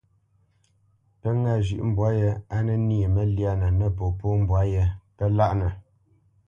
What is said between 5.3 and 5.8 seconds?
láʼnə.